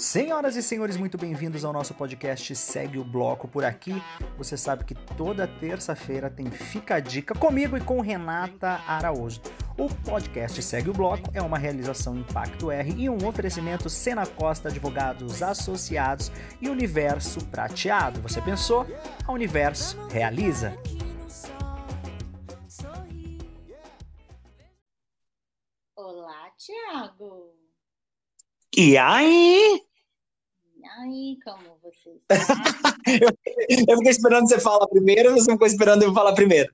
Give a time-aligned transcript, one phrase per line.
[0.00, 4.02] Senhoras e senhores, muito bem-vindos ao nosso podcast Segue o Bloco por aqui.
[4.38, 9.42] Você sabe que toda terça-feira tem Fica a Dica comigo e com Renata Araújo.
[9.76, 14.70] O podcast Segue o Bloco é uma realização Impacto R e um oferecimento Sena Costa
[14.70, 16.32] Advogados Associados
[16.62, 18.22] e Universo Prateado.
[18.22, 18.86] Você pensou?
[19.26, 20.78] A Universo realiza.
[25.94, 27.54] Olá, Tiago.
[28.74, 29.89] E aí?
[30.98, 32.34] Aí, como você está?
[33.06, 33.28] eu,
[33.88, 36.72] eu fiquei esperando você falar primeiro ou você ficou esperando eu falar primeiro?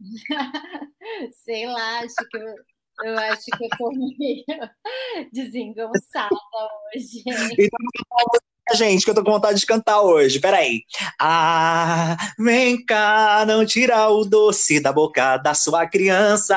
[1.32, 2.54] Sei lá, acho que eu,
[3.04, 4.44] eu acho que eu tô meio
[5.32, 6.34] desengonçada
[6.94, 7.22] hoje.
[7.26, 7.78] Então,
[8.72, 10.40] gente, que eu tô com vontade de cantar hoje.
[10.40, 10.82] Peraí.
[11.20, 16.56] Ah, vem cá, não tira o doce da boca da sua criança.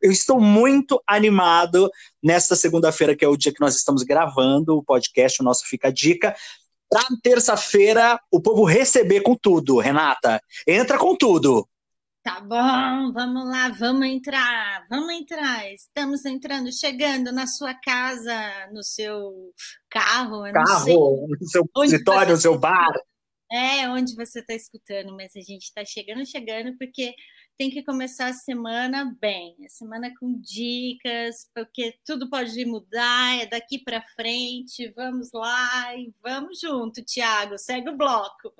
[0.00, 1.90] Eu estou muito animado
[2.22, 5.88] nesta segunda-feira, que é o dia que nós estamos gravando o podcast, o nosso Fica
[5.88, 6.34] a Dica.
[6.88, 10.40] Pra terça-feira, o povo receber com tudo, Renata.
[10.66, 11.66] Entra com tudo.
[12.22, 15.68] Tá bom, vamos lá, vamos entrar, vamos entrar.
[15.72, 19.52] Estamos entrando, chegando na sua casa, no seu
[19.90, 22.92] carro, carro, no seu escritório, no seu bar.
[23.50, 27.12] É, onde você está escutando, mas a gente está chegando, chegando, porque
[27.58, 33.46] tem que começar a semana bem, a semana com dicas, porque tudo pode mudar, é
[33.46, 34.92] daqui para frente.
[34.94, 38.54] Vamos lá e vamos junto, Tiago, segue o bloco.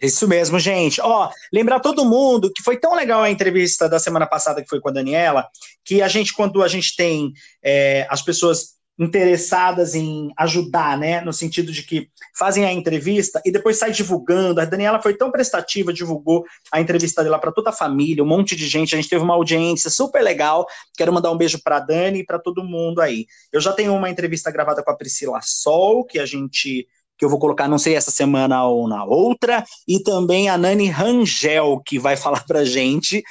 [0.00, 1.00] Isso mesmo, gente.
[1.00, 4.80] Ó, lembrar todo mundo que foi tão legal a entrevista da semana passada que foi
[4.80, 5.48] com a Daniela,
[5.84, 11.32] que a gente, quando a gente tem é, as pessoas interessadas em ajudar, né, no
[11.32, 14.60] sentido de que fazem a entrevista e depois sai divulgando.
[14.60, 18.56] A Daniela foi tão prestativa, divulgou a entrevista dela para toda a família, um monte
[18.56, 18.94] de gente.
[18.94, 20.66] A gente teve uma audiência super legal.
[20.96, 23.26] Quero mandar um beijo para Dani e para todo mundo aí.
[23.52, 26.86] Eu já tenho uma entrevista gravada com a Priscila Sol, que a gente
[27.18, 30.88] que eu vou colocar, não sei, essa semana ou na outra, e também a Nani
[30.88, 33.22] Rangel, que vai falar pra gente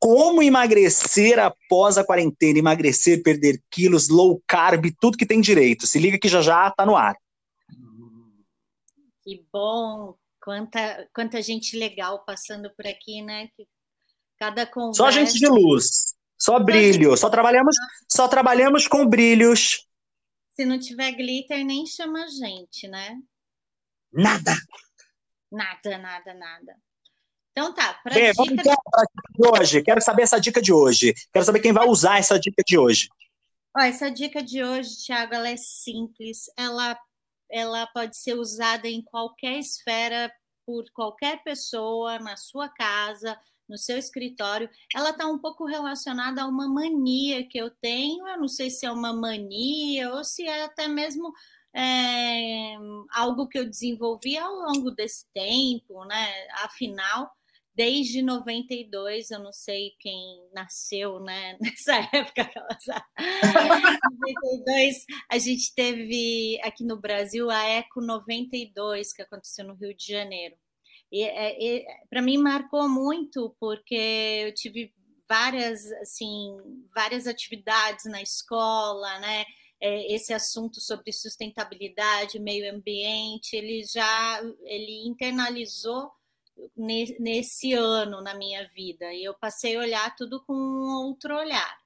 [0.00, 5.86] como emagrecer após a quarentena, emagrecer, perder quilos, low carb, tudo que tem direito.
[5.86, 7.14] Se liga que já já tá no ar.
[9.22, 13.48] Que bom, quanta, quanta gente legal passando por aqui, né?
[14.38, 15.02] Cada conversa...
[15.04, 17.76] Só gente de luz, só brilho, só trabalhamos,
[18.10, 19.86] só trabalhamos com brilhos.
[20.56, 23.18] Se não tiver glitter, nem chama a gente, né?
[24.12, 24.56] Nada.
[25.50, 26.76] Nada, nada, nada.
[27.52, 28.32] Então tá, para dica...
[28.34, 29.82] vamos então para a dica de hoje.
[29.82, 31.14] Quero saber essa dica de hoje.
[31.32, 33.08] Quero saber quem vai usar essa dica de hoje.
[33.76, 36.44] Ó, essa dica de hoje, Thiago, ela é simples.
[36.56, 36.98] Ela,
[37.50, 40.32] ela pode ser usada em qualquer esfera
[40.64, 43.38] por qualquer pessoa na sua casa,
[43.68, 44.68] no seu escritório.
[44.94, 48.26] Ela está um pouco relacionada a uma mania que eu tenho.
[48.28, 51.32] Eu não sei se é uma mania ou se é até mesmo
[51.74, 52.74] é,
[53.12, 56.48] algo que eu desenvolvi ao longo desse tempo, né?
[56.64, 57.30] Afinal,
[57.74, 61.56] desde 92, eu não sei quem nasceu, né?
[61.62, 62.50] Nessa época,
[63.18, 70.06] 92, a gente teve aqui no Brasil a Eco 92, que aconteceu no Rio de
[70.06, 70.56] Janeiro.
[71.12, 74.92] E, é, e para mim marcou muito porque eu tive
[75.28, 76.56] várias assim
[76.94, 79.44] várias atividades na escola, né?
[79.80, 86.10] É, esse assunto sobre sustentabilidade, meio ambiente, ele já ele internalizou
[86.76, 91.78] nesse ano na minha vida e eu passei a olhar tudo com um outro olhar.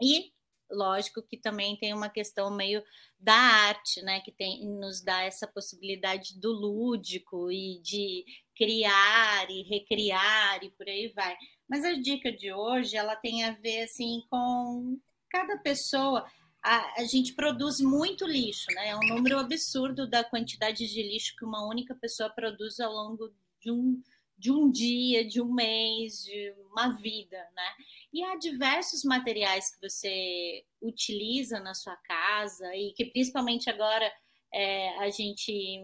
[0.00, 0.32] E
[0.70, 2.82] lógico que também tem uma questão meio
[3.18, 8.24] da arte, né, que tem nos dá essa possibilidade do lúdico e de
[8.56, 11.36] criar e recriar e por aí vai.
[11.68, 14.98] Mas a dica de hoje, ela tem a ver assim com
[15.30, 16.24] cada pessoa
[16.64, 18.88] a, a, gente produz muito lixo, né?
[18.88, 23.30] É um número absurdo da quantidade de lixo que uma única pessoa produz ao longo
[23.60, 24.02] de um,
[24.38, 27.74] de um dia, de um mês, de uma vida, né?
[28.10, 34.10] E há diversos materiais que você utiliza na sua casa e que principalmente agora
[34.50, 35.82] é, a gente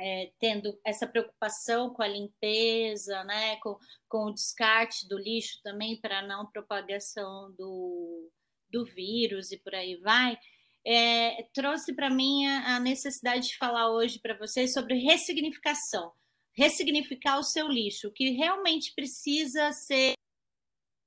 [0.00, 3.54] é, tendo essa preocupação com a limpeza, né?
[3.58, 3.78] Com,
[4.08, 8.32] com o descarte do lixo também para não propagação do
[8.70, 10.38] do vírus e por aí vai,
[10.84, 16.12] é, trouxe para mim a, a necessidade de falar hoje para vocês sobre ressignificação.
[16.52, 20.14] Ressignificar o seu lixo, o que realmente precisa ser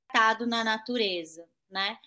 [0.08, 1.98] tratado na natureza, né?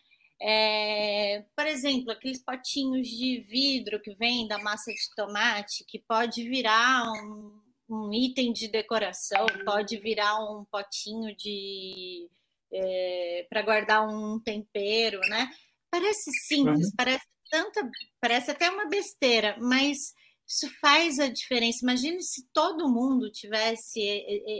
[0.40, 6.48] É, por exemplo, aqueles potinhos de vidro que vem da massa de tomate, que pode
[6.48, 12.28] virar um, um item de decoração, pode virar um potinho de
[12.72, 15.50] é, para guardar um tempero, né?
[15.90, 16.94] Parece simples, uhum.
[16.96, 17.90] parece tanta,
[18.20, 19.98] parece até uma besteira, mas
[20.46, 21.80] isso faz a diferença.
[21.82, 24.00] Imagine se todo mundo tivesse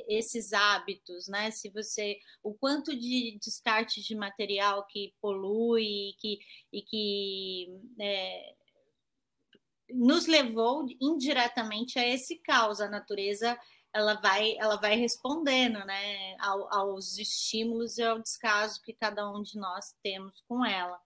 [0.09, 1.51] esses hábitos, né?
[1.51, 6.39] Se você, o quanto de descarte de material que polui e que,
[6.73, 7.67] e que
[8.01, 8.55] é,
[9.91, 12.81] nos levou indiretamente a esse caos.
[12.81, 13.59] A natureza
[13.95, 19.59] ela vai, ela vai respondendo, né, aos estímulos e ao descaso que cada um de
[19.59, 20.99] nós temos com ela.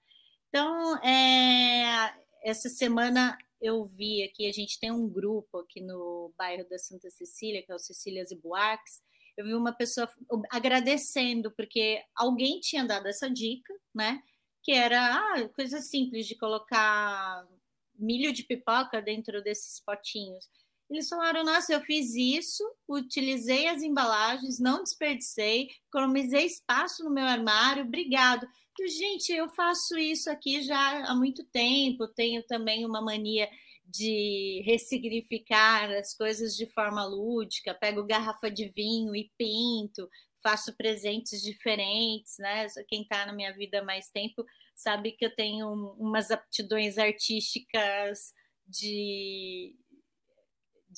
[0.48, 6.68] Então, é, essa semana eu vi aqui, a gente tem um grupo aqui no bairro
[6.68, 9.02] da Santa Cecília, que é o Cecílias e Buarques,
[9.36, 10.08] eu vi uma pessoa
[10.50, 14.22] agradecendo, porque alguém tinha dado essa dica, né?
[14.62, 17.46] Que era ah, coisa simples de colocar
[17.94, 20.48] milho de pipoca dentro desses potinhos.
[20.90, 27.24] Eles falaram: Nossa, eu fiz isso, utilizei as embalagens, não desperdicei, economizei espaço no meu
[27.24, 28.46] armário, obrigado.
[28.86, 33.48] Gente, eu faço isso aqui já há muito tempo, tenho também uma mania
[33.84, 40.08] de ressignificar as coisas de forma lúdica, pego garrafa de vinho e pinto,
[40.42, 42.66] faço presentes diferentes, né?
[42.88, 44.44] Quem está na minha vida há mais tempo
[44.74, 45.68] sabe que eu tenho
[45.98, 48.32] umas aptidões artísticas
[48.66, 49.74] de,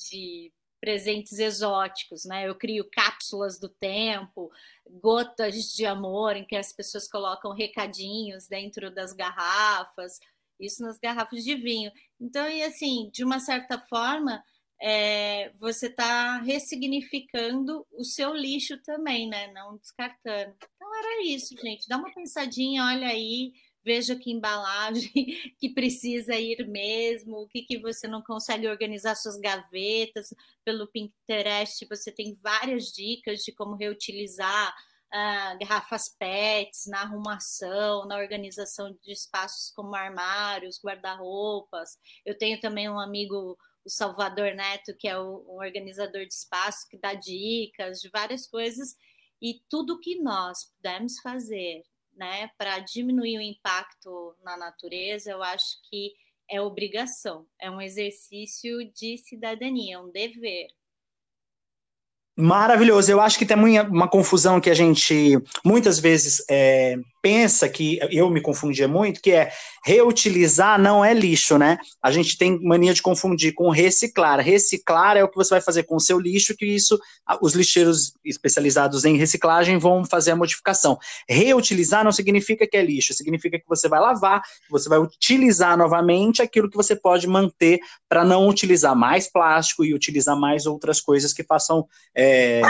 [0.09, 2.47] de presentes exóticos, né?
[2.47, 4.49] Eu crio cápsulas do tempo,
[4.89, 10.19] gotas de amor, em que as pessoas colocam recadinhos dentro das garrafas,
[10.59, 11.91] isso nas garrafas de vinho.
[12.19, 14.43] Então, e assim, de uma certa forma,
[14.81, 19.51] é, você está ressignificando o seu lixo também, né?
[19.51, 20.55] Não descartando.
[20.75, 21.87] Então era isso, gente.
[21.87, 23.53] Dá uma pensadinha, olha aí
[23.83, 25.11] veja que embalagem
[25.57, 30.33] que precisa ir mesmo, o que, que você não consegue organizar suas gavetas.
[30.63, 34.73] Pelo Pinterest, você tem várias dicas de como reutilizar
[35.13, 41.97] uh, garrafas PETs na arrumação, na organização de espaços como armários, guarda-roupas.
[42.25, 46.87] Eu tenho também um amigo, o Salvador Neto, que é o, um organizador de espaço,
[46.89, 48.95] que dá dicas de várias coisas.
[49.41, 51.83] E tudo que nós pudermos fazer
[52.19, 56.13] né, para diminuir o impacto na natureza, eu acho que
[56.51, 60.67] é obrigação, é um exercício de cidadania, um dever.
[62.35, 63.11] Maravilhoso.
[63.11, 68.29] Eu acho que tem uma confusão que a gente muitas vezes é, pensa que eu
[68.29, 69.51] me confundia muito, que é
[69.83, 71.77] reutilizar não é lixo, né?
[72.01, 74.39] A gente tem mania de confundir com reciclar.
[74.39, 76.99] Reciclar é o que você vai fazer com o seu lixo, que isso
[77.41, 80.97] os lixeiros especializados em reciclagem vão fazer a modificação.
[81.27, 86.41] Reutilizar não significa que é lixo, significa que você vai lavar, você vai utilizar novamente
[86.41, 91.33] aquilo que você pode manter para não utilizar mais plástico e utilizar mais outras coisas
[91.33, 91.85] que façam
[92.15, 92.61] é,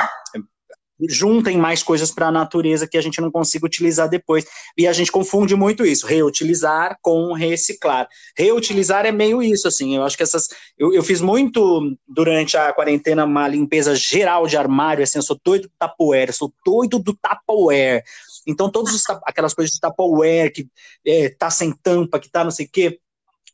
[1.07, 4.45] juntem mais coisas para a natureza que a gente não consiga utilizar depois.
[4.77, 8.07] E a gente confunde muito isso, reutilizar com reciclar.
[8.37, 10.47] Reutilizar é meio isso, assim, eu acho que essas...
[10.77, 15.39] Eu, eu fiz muito, durante a quarentena, uma limpeza geral de armário, assim, eu sou
[15.43, 18.03] doido do Tupperware, sou doido do Tupperware.
[18.47, 20.67] Então, todas aquelas coisas de Tupperware, que
[21.05, 22.99] é, tá sem tampa, que tá não sei o quê,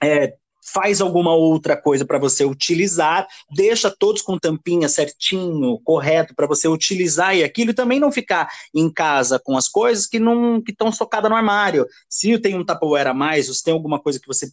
[0.02, 0.34] é,
[0.66, 6.68] faz alguma outra coisa para você utilizar, deixa todos com tampinha certinho, correto para você
[6.68, 10.72] utilizar e aquilo e também não ficar em casa com as coisas que não que
[10.72, 11.86] estão socadas no armário.
[12.10, 14.48] Se tem um Tupperware a mais, ou se tem alguma coisa que você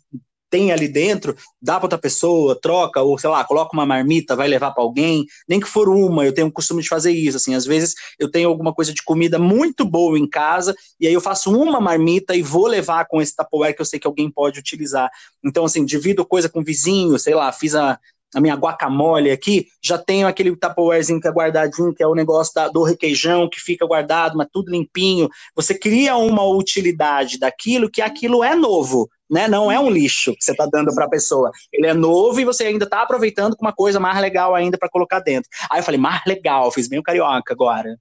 [0.52, 4.46] tem ali dentro, dá para outra pessoa, troca, ou sei lá, coloca uma marmita, vai
[4.46, 7.55] levar para alguém, nem que for uma, eu tenho o costume de fazer isso, assim,
[7.55, 11.22] às vezes eu tenho alguma coisa de comida muito boa em casa, e aí eu
[11.22, 14.60] faço uma marmita e vou levar com esse Tupperware que eu sei que alguém pode
[14.60, 15.10] utilizar.
[15.43, 17.98] Então, assim, divido coisa com vizinho, sei lá, fiz a,
[18.34, 22.53] a minha guacamole aqui, já tenho aquele Tupperwarezinho que é guardadinho, que é o negócio
[22.55, 25.31] da, do requeijão, que fica guardado, mas tudo limpinho.
[25.56, 29.48] Você cria uma utilidade daquilo que aquilo é novo, né?
[29.48, 31.51] Não é um lixo que você está dando para a pessoa.
[31.72, 34.91] Ele é novo e você ainda está aproveitando com uma coisa mais legal ainda para
[34.91, 35.48] colocar dentro.
[35.70, 37.98] Aí eu falei, mais legal, fiz bem o carioca agora.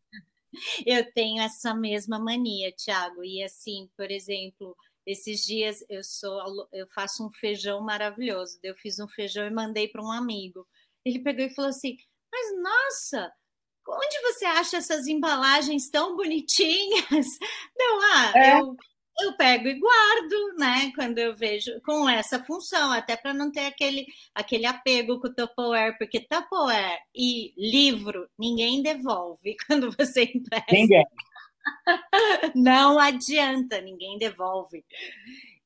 [0.85, 3.23] Eu tenho essa mesma mania, Thiago.
[3.23, 4.75] E assim, por exemplo,
[5.07, 8.59] esses dias eu sou eu faço um feijão maravilhoso.
[8.61, 10.67] Eu fiz um feijão e mandei para um amigo.
[11.05, 11.95] Ele pegou e falou assim:
[12.29, 13.31] "Mas nossa,
[13.88, 17.07] onde você acha essas embalagens tão bonitinhas?"
[17.77, 18.59] Não, ah, é.
[18.59, 18.75] eu
[19.19, 20.91] eu pego e guardo, né?
[20.95, 25.33] Quando eu vejo com essa função, até para não ter aquele, aquele apego com o
[25.33, 30.71] Tupperware, porque Tupperware e livro ninguém devolve quando você empresta.
[30.71, 31.03] Ninguém.
[32.55, 34.83] Não adianta, ninguém devolve.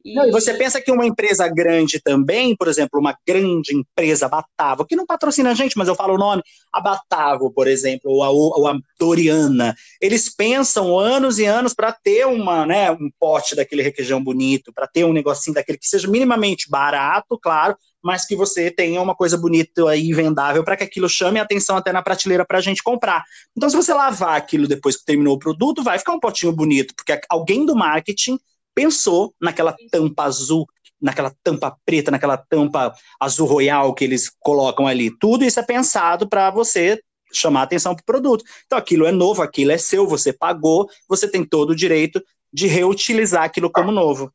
[0.05, 0.13] E...
[0.13, 4.85] Não, e você pensa que uma empresa grande também, por exemplo, uma grande empresa, Batavo,
[4.85, 8.23] que não patrocina a gente, mas eu falo o nome, a Batavo, por exemplo, ou
[8.23, 13.55] a, ou a Doriana, eles pensam anos e anos para ter uma, né, um pote
[13.55, 18.35] daquele requeijão bonito, para ter um negocinho daquele que seja minimamente barato, claro, mas que
[18.35, 22.03] você tenha uma coisa bonita aí vendável para que aquilo chame a atenção até na
[22.03, 23.23] prateleira para a gente comprar.
[23.57, 26.93] Então, se você lavar aquilo depois que terminou o produto, vai ficar um potinho bonito,
[26.95, 28.37] porque alguém do marketing
[28.75, 30.67] pensou naquela tampa azul,
[31.01, 35.09] naquela tampa preta, naquela tampa azul royal que eles colocam ali.
[35.17, 37.01] Tudo isso é pensado para você
[37.33, 38.43] chamar atenção para o produto.
[38.65, 42.21] Então aquilo é novo, aquilo é seu, você pagou, você tem todo o direito
[42.53, 44.31] de reutilizar aquilo como novo.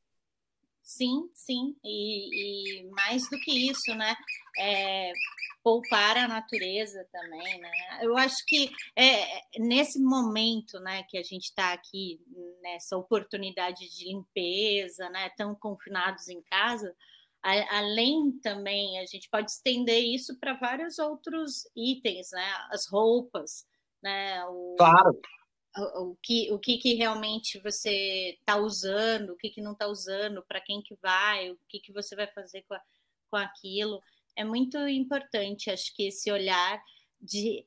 [0.91, 4.13] Sim, sim, e, e mais do que isso, né?
[4.59, 5.13] É,
[5.63, 7.71] poupar a natureza também, né?
[8.03, 12.21] Eu acho que é, nesse momento, né, que a gente está aqui
[12.61, 16.93] nessa oportunidade de limpeza, né, tão confinados em casa,
[17.41, 22.53] a, além também a gente pode estender isso para vários outros itens, né?
[22.73, 23.65] As roupas,
[24.03, 24.45] né?
[24.47, 25.21] O, claro.
[25.77, 30.43] O, que, o que, que realmente você está usando, o que, que não está usando,
[30.43, 32.83] para quem que vai, o que, que você vai fazer com, a,
[33.31, 34.03] com aquilo
[34.37, 36.83] é muito importante, acho que esse olhar
[37.21, 37.65] de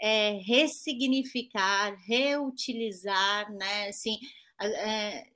[0.00, 3.88] é, ressignificar, reutilizar, né?
[3.88, 4.18] Assim,
[4.60, 5.26] é,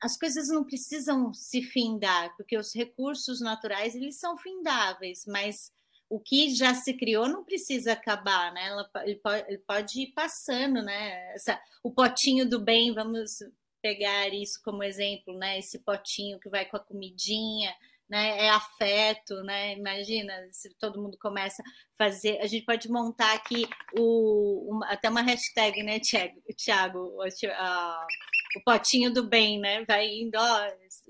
[0.00, 5.72] as coisas não precisam se findar, porque os recursos naturais eles são findáveis, mas
[6.08, 8.70] o que já se criou não precisa acabar, né?
[9.04, 11.34] Ele pode, ele pode ir passando, né?
[11.34, 13.38] Essa, o potinho do bem, vamos
[13.82, 15.58] pegar isso como exemplo, né?
[15.58, 17.74] Esse potinho que vai com a comidinha,
[18.08, 18.46] né?
[18.46, 19.74] É afeto, né?
[19.76, 22.38] Imagina se todo mundo começa a fazer.
[22.40, 23.66] A gente pode montar aqui
[23.98, 26.42] o, uma, até uma hashtag, né, Tiago?
[28.58, 29.84] O potinho do bem, né?
[29.86, 30.60] Vai indo, ó,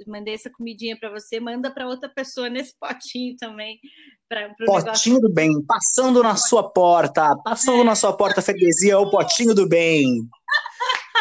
[0.06, 3.78] mandei essa comidinha para você, manda para outra pessoa nesse potinho também.
[4.28, 5.20] Pra, potinho negócio.
[5.20, 10.26] do bem, passando na sua porta, passando na sua porta, freguesia, o potinho do bem.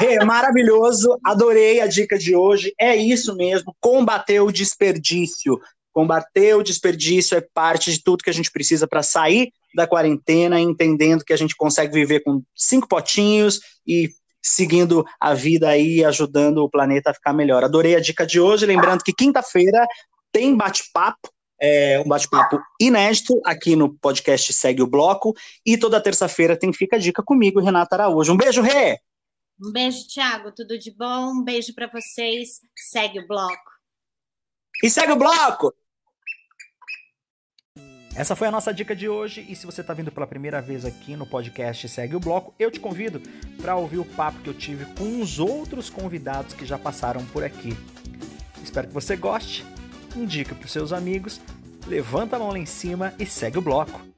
[0.02, 2.74] É maravilhoso, adorei a dica de hoje.
[2.80, 5.60] É isso mesmo, combater o desperdício.
[5.92, 10.60] Combater o desperdício é parte de tudo que a gente precisa para sair da quarentena,
[10.60, 14.10] entendendo que a gente consegue viver com cinco potinhos e
[14.44, 17.64] seguindo a vida aí, ajudando o planeta a ficar melhor.
[17.64, 19.88] Adorei a dica de hoje, lembrando que quinta-feira
[20.32, 21.30] tem bate-papo,
[21.62, 25.34] é, um bate-papo inédito aqui no podcast Segue o Bloco,
[25.66, 28.34] e toda terça-feira tem Fica a Dica comigo, Renata Araújo.
[28.34, 29.00] Um beijo, Rê!
[29.64, 30.52] Um beijo, Thiago.
[30.52, 31.32] Tudo de bom?
[31.32, 32.60] Um beijo para vocês.
[32.76, 33.72] Segue o bloco.
[34.84, 35.74] E segue o bloco!
[38.16, 40.86] Essa foi a nossa dica de hoje e se você está vindo pela primeira vez
[40.86, 43.20] aqui no podcast Segue o Bloco, eu te convido
[43.60, 47.44] para ouvir o papo que eu tive com os outros convidados que já passaram por
[47.44, 47.76] aqui.
[48.64, 49.66] Espero que você goste,
[50.16, 51.42] indique para os seus amigos,
[51.88, 54.13] levanta a mão lá em cima e segue o bloco.